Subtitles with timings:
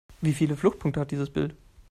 [0.19, 1.55] Wie viele Fluchtpunkte hat dieses Bild?